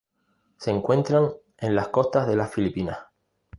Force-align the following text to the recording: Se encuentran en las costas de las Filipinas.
Se 0.57 0.71
encuentran 0.71 1.29
en 1.59 1.75
las 1.75 1.89
costas 1.89 2.25
de 2.25 2.35
las 2.35 2.51
Filipinas. 2.51 2.97